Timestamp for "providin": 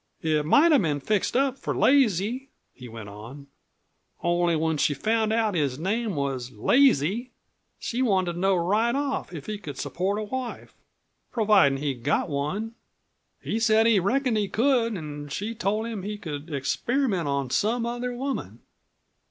11.31-11.77